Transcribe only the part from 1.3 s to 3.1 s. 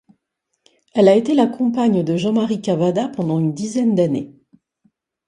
la compagne de Jean-Marie Cavada